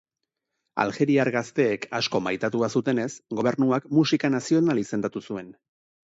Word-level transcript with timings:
Aljeriar 0.83 1.29
gazteek 1.33 1.83
asko 1.99 2.21
maitatua 2.27 2.69
zutenez, 2.79 3.09
gobernuak 3.39 3.85
musika 3.99 4.31
nazional 4.37 4.81
izendatu 4.85 5.23
zuen. 5.33 5.53